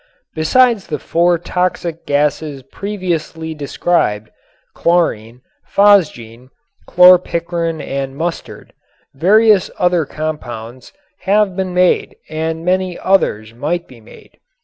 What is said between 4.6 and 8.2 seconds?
chlorine, phosgene, chlorpicrin and